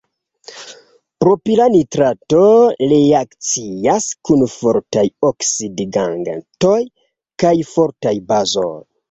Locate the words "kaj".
7.47-7.55